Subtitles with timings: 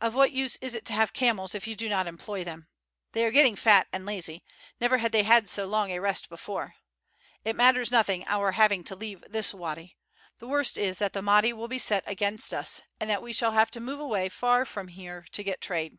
[0.00, 2.66] Of what use is it to have camels if you do not employ them.
[3.12, 4.42] They are getting fat and lazy;
[4.80, 6.74] never have they had so long a rest before.
[7.44, 9.96] It matters nothing our having to leave this wady.
[10.40, 13.52] The worst is that the Mahdi will be set against us, and that we shall
[13.52, 15.96] have to move away far from here to get trade."